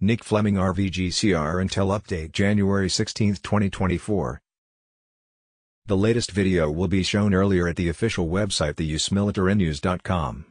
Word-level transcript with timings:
Nick 0.00 0.24
Fleming 0.24 0.56
RVGCR 0.56 1.64
Intel 1.64 1.96
Update 1.96 2.32
January 2.32 2.90
16, 2.90 3.36
2024 3.36 4.40
The 5.86 5.96
latest 5.96 6.32
video 6.32 6.68
will 6.68 6.88
be 6.88 7.04
shown 7.04 7.32
earlier 7.32 7.68
at 7.68 7.76
the 7.76 7.88
official 7.88 8.26
website 8.26 8.74
theusmilitarynews.com. 8.74 10.46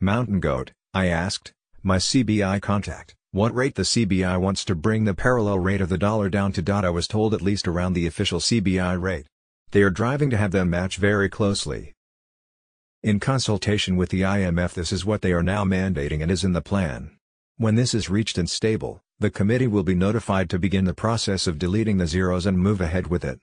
Mountain 0.00 0.40
Goat, 0.40 0.72
I 0.92 1.06
asked, 1.06 1.52
my 1.84 1.98
CBI 1.98 2.60
contact, 2.60 3.14
what 3.30 3.54
rate 3.54 3.76
the 3.76 3.82
CBI 3.82 4.38
wants 4.40 4.64
to 4.64 4.74
bring 4.74 5.04
the 5.04 5.14
parallel 5.14 5.60
rate 5.60 5.80
of 5.80 5.88
the 5.88 5.96
dollar 5.96 6.28
down 6.28 6.52
to. 6.54 6.72
I 6.72 6.90
was 6.90 7.06
told 7.06 7.32
at 7.32 7.40
least 7.40 7.68
around 7.68 7.92
the 7.92 8.08
official 8.08 8.40
CBI 8.40 9.00
rate. 9.00 9.26
They 9.70 9.82
are 9.82 9.90
driving 9.90 10.28
to 10.30 10.36
have 10.36 10.50
them 10.50 10.68
match 10.68 10.96
very 10.96 11.28
closely. 11.28 11.94
In 13.04 13.20
consultation 13.20 13.96
with 13.96 14.10
the 14.10 14.22
IMF 14.22 14.74
this 14.74 14.90
is 14.90 15.06
what 15.06 15.22
they 15.22 15.32
are 15.32 15.42
now 15.42 15.62
mandating 15.64 16.20
and 16.20 16.32
is 16.32 16.42
in 16.42 16.52
the 16.52 16.60
plan. 16.60 17.16
When 17.62 17.76
this 17.76 17.94
is 17.94 18.10
reached 18.10 18.38
and 18.38 18.50
stable, 18.50 19.04
the 19.20 19.30
committee 19.30 19.68
will 19.68 19.84
be 19.84 19.94
notified 19.94 20.50
to 20.50 20.58
begin 20.58 20.84
the 20.84 20.92
process 20.94 21.46
of 21.46 21.60
deleting 21.60 21.98
the 21.98 22.08
zeros 22.08 22.44
and 22.44 22.58
move 22.58 22.80
ahead 22.80 23.06
with 23.06 23.24
it. 23.24 23.38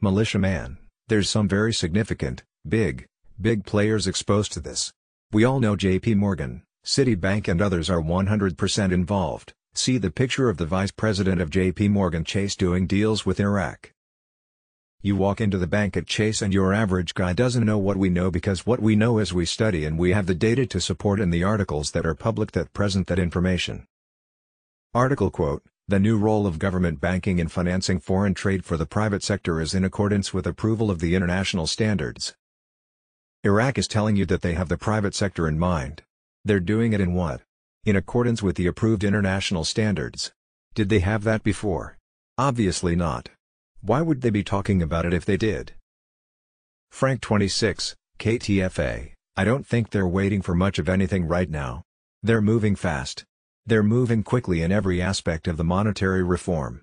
Militia 0.00 0.38
man, 0.38 0.78
there's 1.08 1.28
some 1.28 1.48
very 1.48 1.72
significant, 1.72 2.44
big, 2.68 3.08
big 3.40 3.64
players 3.64 4.06
exposed 4.06 4.52
to 4.52 4.60
this. 4.60 4.92
We 5.32 5.42
all 5.42 5.58
know 5.58 5.74
JP 5.74 6.14
Morgan, 6.14 6.62
Citibank 6.86 7.48
and 7.48 7.60
others 7.60 7.90
are 7.90 8.00
100% 8.00 8.92
involved, 8.92 9.52
see 9.74 9.98
the 9.98 10.12
picture 10.12 10.48
of 10.48 10.58
the 10.58 10.66
vice 10.66 10.92
president 10.92 11.40
of 11.40 11.50
JP 11.50 11.90
Morgan 11.90 12.22
Chase 12.22 12.54
doing 12.54 12.86
deals 12.86 13.26
with 13.26 13.40
Iraq. 13.40 13.91
You 15.04 15.16
walk 15.16 15.40
into 15.40 15.58
the 15.58 15.66
bank 15.66 15.96
at 15.96 16.06
Chase 16.06 16.42
and 16.42 16.54
your 16.54 16.72
average 16.72 17.12
guy 17.14 17.32
doesn't 17.32 17.66
know 17.66 17.76
what 17.76 17.96
we 17.96 18.08
know 18.08 18.30
because 18.30 18.64
what 18.64 18.78
we 18.78 18.94
know 18.94 19.18
is 19.18 19.34
we 19.34 19.44
study 19.44 19.84
and 19.84 19.98
we 19.98 20.12
have 20.12 20.26
the 20.26 20.34
data 20.34 20.64
to 20.66 20.80
support 20.80 21.18
in 21.18 21.30
the 21.30 21.42
articles 21.42 21.90
that 21.90 22.06
are 22.06 22.14
public 22.14 22.52
that 22.52 22.72
present 22.72 23.08
that 23.08 23.18
information. 23.18 23.88
Article 24.94 25.28
quote, 25.28 25.64
The 25.88 25.98
new 25.98 26.16
role 26.16 26.46
of 26.46 26.60
government 26.60 27.00
banking 27.00 27.40
in 27.40 27.48
financing 27.48 27.98
foreign 27.98 28.32
trade 28.32 28.64
for 28.64 28.76
the 28.76 28.86
private 28.86 29.24
sector 29.24 29.60
is 29.60 29.74
in 29.74 29.82
accordance 29.82 30.32
with 30.32 30.46
approval 30.46 30.88
of 30.88 31.00
the 31.00 31.16
international 31.16 31.66
standards. 31.66 32.36
Iraq 33.42 33.78
is 33.78 33.88
telling 33.88 34.14
you 34.14 34.24
that 34.26 34.42
they 34.42 34.54
have 34.54 34.68
the 34.68 34.78
private 34.78 35.16
sector 35.16 35.48
in 35.48 35.58
mind. 35.58 36.04
They're 36.44 36.60
doing 36.60 36.92
it 36.92 37.00
in 37.00 37.12
what? 37.12 37.40
In 37.84 37.96
accordance 37.96 38.40
with 38.40 38.54
the 38.54 38.68
approved 38.68 39.02
international 39.02 39.64
standards. 39.64 40.30
Did 40.76 40.90
they 40.90 41.00
have 41.00 41.24
that 41.24 41.42
before? 41.42 41.98
Obviously 42.38 42.94
not. 42.94 43.30
Why 43.84 44.00
would 44.00 44.20
they 44.20 44.30
be 44.30 44.44
talking 44.44 44.80
about 44.80 45.06
it 45.06 45.12
if 45.12 45.24
they 45.24 45.36
did? 45.36 45.72
Frank 46.92 47.20
26, 47.20 47.96
KTFA, 48.16 49.12
I 49.36 49.44
don't 49.44 49.66
think 49.66 49.90
they're 49.90 50.06
waiting 50.06 50.40
for 50.40 50.54
much 50.54 50.78
of 50.78 50.88
anything 50.88 51.26
right 51.26 51.50
now. 51.50 51.82
They're 52.22 52.40
moving 52.40 52.76
fast. 52.76 53.24
They're 53.66 53.82
moving 53.82 54.22
quickly 54.22 54.62
in 54.62 54.70
every 54.70 55.02
aspect 55.02 55.48
of 55.48 55.56
the 55.56 55.64
monetary 55.64 56.22
reform. 56.22 56.82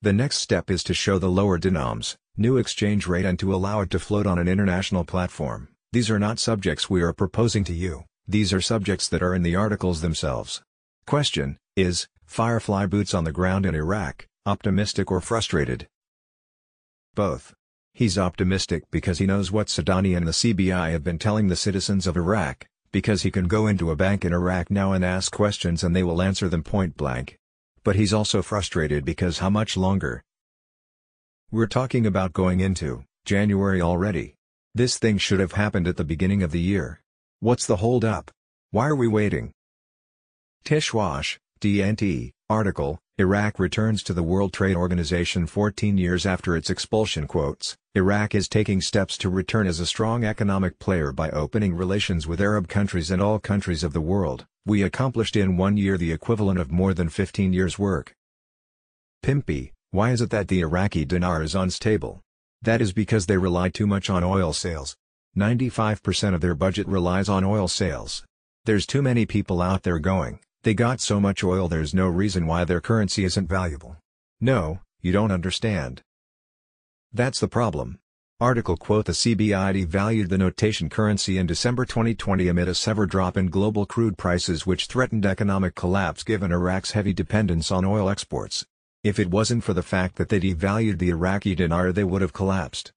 The 0.00 0.12
next 0.12 0.36
step 0.36 0.70
is 0.70 0.84
to 0.84 0.94
show 0.94 1.18
the 1.18 1.28
lower 1.28 1.58
denoms, 1.58 2.16
new 2.36 2.56
exchange 2.56 3.08
rate 3.08 3.24
and 3.24 3.38
to 3.40 3.52
allow 3.52 3.80
it 3.80 3.90
to 3.90 3.98
float 3.98 4.28
on 4.28 4.38
an 4.38 4.46
international 4.46 5.04
platform. 5.04 5.70
These 5.90 6.08
are 6.08 6.20
not 6.20 6.38
subjects 6.38 6.88
we 6.88 7.02
are 7.02 7.12
proposing 7.12 7.64
to 7.64 7.74
you, 7.74 8.04
these 8.28 8.52
are 8.52 8.60
subjects 8.60 9.08
that 9.08 9.24
are 9.24 9.34
in 9.34 9.42
the 9.42 9.56
articles 9.56 10.02
themselves. 10.02 10.62
Question, 11.04 11.58
is, 11.74 12.06
Firefly 12.26 12.86
boots 12.86 13.12
on 13.12 13.24
the 13.24 13.32
ground 13.32 13.66
in 13.66 13.74
Iraq, 13.74 14.28
Optimistic 14.46 15.10
or 15.10 15.20
frustrated? 15.20 15.86
Both. 17.14 17.52
He's 17.92 18.16
optimistic 18.16 18.84
because 18.90 19.18
he 19.18 19.26
knows 19.26 19.52
what 19.52 19.66
Sudani 19.66 20.16
and 20.16 20.26
the 20.26 20.32
CBI 20.32 20.92
have 20.92 21.04
been 21.04 21.18
telling 21.18 21.48
the 21.48 21.56
citizens 21.56 22.06
of 22.06 22.16
Iraq, 22.16 22.66
because 22.90 23.20
he 23.20 23.30
can 23.30 23.48
go 23.48 23.66
into 23.66 23.90
a 23.90 23.96
bank 23.96 24.24
in 24.24 24.32
Iraq 24.32 24.70
now 24.70 24.92
and 24.92 25.04
ask 25.04 25.30
questions 25.30 25.84
and 25.84 25.94
they 25.94 26.02
will 26.02 26.22
answer 26.22 26.48
them 26.48 26.62
point 26.62 26.96
blank. 26.96 27.36
But 27.84 27.96
he's 27.96 28.14
also 28.14 28.40
frustrated 28.40 29.04
because 29.04 29.40
how 29.40 29.50
much 29.50 29.76
longer? 29.76 30.22
We're 31.50 31.66
talking 31.66 32.06
about 32.06 32.32
going 32.32 32.60
into 32.60 33.04
January 33.26 33.82
already. 33.82 34.36
This 34.74 34.96
thing 34.96 35.18
should 35.18 35.40
have 35.40 35.52
happened 35.52 35.86
at 35.86 35.98
the 35.98 36.04
beginning 36.04 36.42
of 36.42 36.50
the 36.50 36.60
year. 36.60 37.02
What's 37.40 37.66
the 37.66 37.76
hold 37.76 38.06
up? 38.06 38.30
Why 38.70 38.88
are 38.88 38.96
we 38.96 39.06
waiting? 39.06 39.52
Tishwash, 40.64 41.36
DNT, 41.60 42.32
article, 42.48 42.98
Iraq 43.18 43.58
returns 43.58 44.02
to 44.02 44.14
the 44.14 44.22
World 44.22 44.50
Trade 44.50 44.76
Organization 44.76 45.46
14 45.46 45.98
years 45.98 46.24
after 46.24 46.56
its 46.56 46.70
expulsion 46.70 47.26
quotes, 47.26 47.76
Iraq 47.94 48.34
is 48.34 48.48
taking 48.48 48.80
steps 48.80 49.18
to 49.18 49.28
return 49.28 49.66
as 49.66 49.78
a 49.78 49.84
strong 49.84 50.24
economic 50.24 50.78
player 50.78 51.12
by 51.12 51.28
opening 51.32 51.74
relations 51.74 52.26
with 52.26 52.40
Arab 52.40 52.66
countries 52.66 53.10
and 53.10 53.20
all 53.20 53.38
countries 53.38 53.84
of 53.84 53.92
the 53.92 54.00
world, 54.00 54.46
we 54.64 54.82
accomplished 54.82 55.36
in 55.36 55.58
one 55.58 55.76
year 55.76 55.98
the 55.98 56.12
equivalent 56.12 56.58
of 56.58 56.72
more 56.72 56.94
than 56.94 57.10
15 57.10 57.52
years' 57.52 57.78
work. 57.78 58.14
Pimpy, 59.22 59.72
why 59.90 60.12
is 60.12 60.22
it 60.22 60.30
that 60.30 60.48
the 60.48 60.60
Iraqi 60.60 61.04
dinar 61.04 61.42
is 61.42 61.54
unstable? 61.54 62.22
That 62.62 62.80
is 62.80 62.94
because 62.94 63.26
they 63.26 63.36
rely 63.36 63.68
too 63.68 63.86
much 63.86 64.08
on 64.08 64.24
oil 64.24 64.54
sales. 64.54 64.96
95% 65.36 66.34
of 66.34 66.40
their 66.40 66.54
budget 66.54 66.88
relies 66.88 67.28
on 67.28 67.44
oil 67.44 67.68
sales. 67.68 68.24
There's 68.64 68.86
too 68.86 69.02
many 69.02 69.26
people 69.26 69.60
out 69.60 69.82
there 69.82 69.98
going, 69.98 70.40
they 70.62 70.74
got 70.74 71.00
so 71.00 71.18
much 71.18 71.42
oil 71.42 71.68
there's 71.68 71.94
no 71.94 72.06
reason 72.06 72.46
why 72.46 72.64
their 72.64 72.80
currency 72.80 73.24
isn't 73.24 73.48
valuable. 73.48 73.96
No, 74.40 74.80
you 75.00 75.10
don't 75.12 75.32
understand. 75.32 76.02
That's 77.12 77.40
the 77.40 77.48
problem. 77.48 77.98
Article 78.40 78.76
quote 78.76 79.06
The 79.06 79.12
CBI 79.12 79.86
devalued 79.86 80.28
the 80.28 80.38
notation 80.38 80.88
currency 80.88 81.38
in 81.38 81.46
December 81.46 81.84
2020 81.84 82.48
amid 82.48 82.68
a 82.68 82.74
severe 82.74 83.06
drop 83.06 83.36
in 83.36 83.48
global 83.48 83.86
crude 83.86 84.16
prices 84.16 84.66
which 84.66 84.86
threatened 84.86 85.26
economic 85.26 85.74
collapse 85.74 86.22
given 86.22 86.52
Iraq's 86.52 86.92
heavy 86.92 87.12
dependence 87.12 87.70
on 87.70 87.84
oil 87.84 88.08
exports. 88.08 88.64
If 89.02 89.18
it 89.18 89.30
wasn't 89.30 89.64
for 89.64 89.72
the 89.72 89.82
fact 89.82 90.16
that 90.16 90.28
they 90.28 90.40
devalued 90.40 90.98
the 90.98 91.10
Iraqi 91.10 91.54
dinar 91.54 91.92
they 91.92 92.04
would 92.04 92.22
have 92.22 92.32
collapsed. 92.32 92.92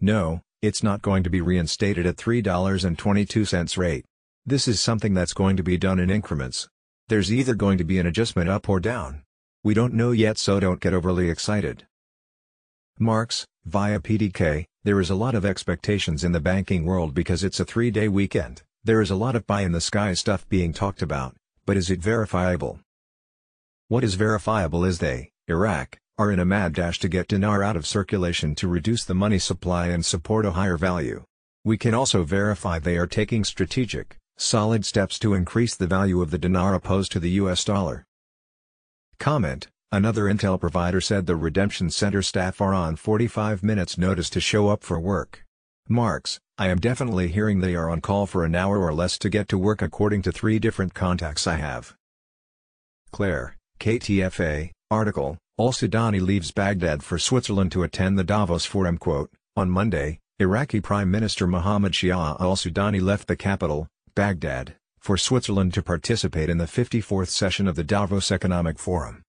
No, 0.00 0.42
it's 0.60 0.82
not 0.82 1.02
going 1.02 1.22
to 1.22 1.30
be 1.30 1.40
reinstated 1.40 2.04
at 2.04 2.16
$3.22 2.16 3.76
rate. 3.76 4.04
This 4.48 4.66
is 4.66 4.80
something 4.80 5.12
that's 5.12 5.34
going 5.34 5.58
to 5.58 5.62
be 5.62 5.76
done 5.76 5.98
in 5.98 6.08
increments. 6.08 6.70
There's 7.08 7.30
either 7.30 7.54
going 7.54 7.76
to 7.76 7.84
be 7.84 7.98
an 7.98 8.06
adjustment 8.06 8.48
up 8.48 8.66
or 8.66 8.80
down. 8.80 9.22
We 9.62 9.74
don't 9.74 9.92
know 9.92 10.12
yet 10.12 10.38
so 10.38 10.58
don't 10.58 10.80
get 10.80 10.94
overly 10.94 11.28
excited. 11.28 11.86
Marks, 12.98 13.46
via 13.66 14.00
PDK, 14.00 14.64
there 14.84 15.00
is 15.00 15.10
a 15.10 15.14
lot 15.14 15.34
of 15.34 15.44
expectations 15.44 16.24
in 16.24 16.32
the 16.32 16.40
banking 16.40 16.86
world 16.86 17.12
because 17.12 17.44
it's 17.44 17.60
a 17.60 17.66
three-day 17.66 18.08
weekend, 18.08 18.62
there 18.82 19.02
is 19.02 19.10
a 19.10 19.16
lot 19.16 19.36
of 19.36 19.46
pie-in-the-sky 19.46 20.14
stuff 20.14 20.48
being 20.48 20.72
talked 20.72 21.02
about, 21.02 21.36
but 21.66 21.76
is 21.76 21.90
it 21.90 22.00
verifiable? 22.00 22.80
What 23.88 24.02
is 24.02 24.14
verifiable 24.14 24.82
is 24.82 24.98
they, 24.98 25.28
Iraq, 25.46 25.98
are 26.16 26.32
in 26.32 26.40
a 26.40 26.46
mad 26.46 26.72
dash 26.72 26.98
to 27.00 27.08
get 27.10 27.28
dinar 27.28 27.62
out 27.62 27.76
of 27.76 27.86
circulation 27.86 28.54
to 28.54 28.66
reduce 28.66 29.04
the 29.04 29.14
money 29.14 29.38
supply 29.38 29.88
and 29.88 30.06
support 30.06 30.46
a 30.46 30.52
higher 30.52 30.78
value. 30.78 31.22
We 31.66 31.76
can 31.76 31.92
also 31.92 32.22
verify 32.22 32.78
they 32.78 32.96
are 32.96 33.06
taking 33.06 33.44
strategic, 33.44 34.16
Solid 34.40 34.84
steps 34.84 35.18
to 35.18 35.34
increase 35.34 35.74
the 35.74 35.88
value 35.88 36.22
of 36.22 36.30
the 36.30 36.38
dinar 36.38 36.72
opposed 36.72 37.10
to 37.10 37.18
the 37.18 37.30
US 37.30 37.64
dollar. 37.64 38.04
Comment, 39.18 39.66
another 39.90 40.26
Intel 40.26 40.60
provider 40.60 41.00
said 41.00 41.26
the 41.26 41.34
Redemption 41.34 41.90
Center 41.90 42.22
staff 42.22 42.60
are 42.60 42.72
on 42.72 42.94
45 42.94 43.64
minutes 43.64 43.98
notice 43.98 44.30
to 44.30 44.40
show 44.40 44.68
up 44.68 44.84
for 44.84 45.00
work. 45.00 45.44
Marks, 45.88 46.38
I 46.56 46.68
am 46.68 46.78
definitely 46.78 47.26
hearing 47.26 47.58
they 47.58 47.74
are 47.74 47.90
on 47.90 48.00
call 48.00 48.26
for 48.26 48.44
an 48.44 48.54
hour 48.54 48.78
or 48.78 48.94
less 48.94 49.18
to 49.18 49.28
get 49.28 49.48
to 49.48 49.58
work 49.58 49.82
according 49.82 50.22
to 50.22 50.30
three 50.30 50.60
different 50.60 50.94
contacts 50.94 51.48
I 51.48 51.56
have. 51.56 51.96
Claire, 53.10 53.56
KTFA, 53.80 54.70
article, 54.88 55.36
Al-Sudani 55.58 56.20
leaves 56.20 56.52
Baghdad 56.52 57.02
for 57.02 57.18
Switzerland 57.18 57.72
to 57.72 57.82
attend 57.82 58.16
the 58.16 58.22
Davos 58.22 58.64
Forum 58.64 58.98
quote, 58.98 59.32
on 59.56 59.68
Monday, 59.68 60.20
Iraqi 60.38 60.80
Prime 60.80 61.10
Minister 61.10 61.48
Mohammed 61.48 61.90
Shia 61.90 62.40
al-Sudani 62.40 63.02
left 63.02 63.26
the 63.26 63.34
capital, 63.34 63.88
Baghdad, 64.18 64.74
for 64.98 65.16
Switzerland 65.16 65.72
to 65.74 65.80
participate 65.80 66.50
in 66.50 66.58
the 66.58 66.64
54th 66.64 67.28
session 67.28 67.68
of 67.68 67.76
the 67.76 67.84
Davos 67.84 68.32
Economic 68.32 68.76
Forum. 68.76 69.22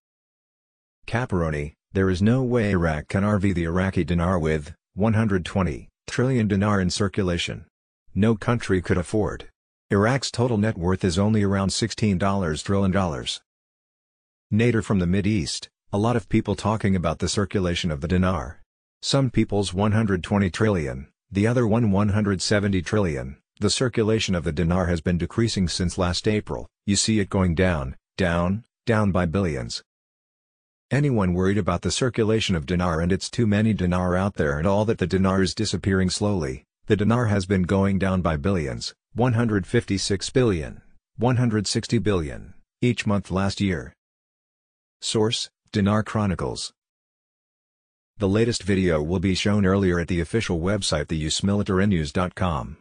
Kaperoni, 1.05 1.73
there 1.93 2.09
is 2.09 2.23
no 2.23 2.41
way 2.41 2.71
Iraq 2.71 3.07
can 3.07 3.21
RV 3.21 3.53
the 3.53 3.65
Iraqi 3.65 4.03
dinar 4.03 4.39
with 4.39 4.73
120 4.95 5.89
trillion 6.07 6.47
dinar 6.47 6.81
in 6.81 6.89
circulation. 6.89 7.67
No 8.15 8.33
country 8.33 8.81
could 8.81 8.97
afford. 8.97 9.47
Iraq's 9.91 10.31
total 10.31 10.57
net 10.57 10.75
worth 10.75 11.03
is 11.03 11.19
only 11.19 11.43
around 11.43 11.69
$16 11.69 12.63
trillion. 12.63 12.91
Nader 14.51 14.83
from 14.83 14.97
the 14.97 15.05
Mid-East, 15.05 15.69
a 15.93 15.99
lot 15.99 16.15
of 16.15 16.29
people 16.29 16.55
talking 16.55 16.95
about 16.95 17.19
the 17.19 17.29
circulation 17.29 17.91
of 17.91 18.01
the 18.01 18.07
dinar. 18.07 18.63
Some 19.03 19.29
people's 19.29 19.71
120 19.71 20.49
trillion, 20.49 21.09
the 21.31 21.45
other 21.45 21.67
one 21.67 21.91
170 21.91 22.81
trillion. 22.81 23.37
The 23.61 23.69
circulation 23.69 24.35
of 24.35 24.45
the 24.45 24.53
dinar 24.53 24.85
has 24.85 25.01
been 25.01 25.17
decreasing 25.17 25.67
since 25.67 25.97
last 25.97 26.29
April, 26.29 26.69
you 26.85 26.95
see 26.95 27.19
it 27.19 27.29
going 27.29 27.55
down, 27.55 27.97
down, 28.15 28.63
down 28.85 29.11
by 29.11 29.25
billions. 29.25 29.83
Anyone 30.89 31.33
worried 31.33 31.57
about 31.57 31.81
the 31.81 31.91
circulation 31.91 32.55
of 32.55 32.65
dinar 32.65 33.01
and 33.01 33.11
it's 33.11 33.29
too 33.29 33.45
many 33.45 33.73
dinar 33.73 34.15
out 34.15 34.35
there 34.35 34.57
and 34.57 34.65
all 34.65 34.85
that 34.85 34.97
the 34.97 35.05
dinar 35.05 35.41
is 35.41 35.53
disappearing 35.53 36.09
slowly, 36.09 36.63
the 36.85 36.95
dinar 36.95 37.25
has 37.25 37.45
been 37.45 37.63
going 37.63 37.99
down 37.99 38.21
by 38.21 38.37
billions, 38.37 38.93
156 39.15 40.29
billion, 40.29 40.81
160 41.17 41.97
billion, 41.97 42.53
each 42.81 43.05
month 43.05 43.29
last 43.29 43.59
year. 43.59 43.93
Source, 45.01 45.49
Dinar 45.73 46.01
Chronicles. 46.03 46.71
The 48.19 48.29
latest 48.29 48.63
video 48.63 49.03
will 49.03 49.19
be 49.19 49.35
shown 49.35 49.65
earlier 49.65 49.99
at 49.99 50.07
the 50.07 50.21
official 50.21 50.61
website 50.61 51.07
theusmilitarynews.com. 51.07 52.77